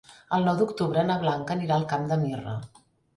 [0.37, 2.55] El nou d'octubre na Blanca anirà al Camp de Mirra.